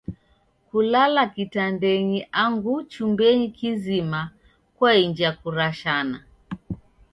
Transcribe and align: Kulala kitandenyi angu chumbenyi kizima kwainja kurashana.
Kulala 0.67 1.23
kitandenyi 1.33 2.19
angu 2.43 2.75
chumbenyi 2.91 3.47
kizima 3.57 4.21
kwainja 4.75 5.29
kurashana. 5.39 6.17